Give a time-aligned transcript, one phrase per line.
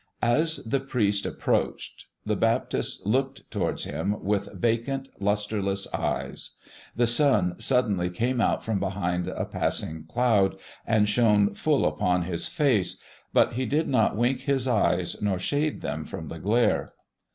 [0.23, 6.53] As the priest approached, the Baptist looked towards him with vacant, lustreless eyes.
[6.95, 10.55] The sun suddenly came out from behind a passing cloud
[10.87, 12.97] and shone full upon his face,
[13.31, 16.89] but he did not wink his eyes nor shade them from the glare.